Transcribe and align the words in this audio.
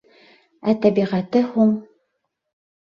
Ә 0.73 0.75
тәбиғәте 0.87 1.45
һуң! 1.53 1.79